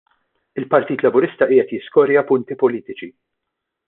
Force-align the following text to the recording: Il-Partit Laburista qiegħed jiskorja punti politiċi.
Il-Partit 0.61 0.97
Laburista 1.05 1.47
qiegħed 1.51 1.75
jiskorja 1.77 2.23
punti 2.31 2.57
politiċi. 2.65 3.13